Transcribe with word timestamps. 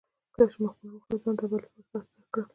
کله 0.33 0.45
چې 0.51 0.57
ما 0.61 0.67
خپل 0.73 0.85
روح 0.91 1.03
او 1.11 1.15
ځان 1.23 1.35
د 1.37 1.41
ابد 1.45 1.61
لپاره 1.63 1.83
تا 1.91 1.99
ته 1.99 2.17
درکړل. 2.19 2.45